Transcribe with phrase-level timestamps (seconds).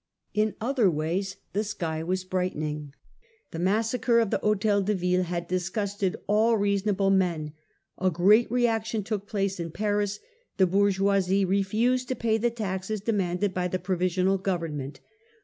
[0.33, 2.95] In other ways the sky was brightening.
[3.51, 7.53] The massacre of the Hotel de Ville had disgusted all reasonable men.
[7.99, 10.19] Reaction in A g reat reaction took P Iace in Paris.
[10.57, 10.73] The Paris.
[10.97, 15.01] bourgeoisie refused to pay the taxes demanded by the provisional government.